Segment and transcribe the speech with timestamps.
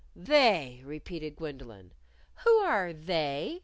[0.15, 1.91] "'They,'" repeated Gwendolyn.
[2.43, 3.59] "Who are 'They'?